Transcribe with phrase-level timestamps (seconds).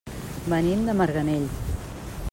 [0.53, 1.47] Venim de Marganell.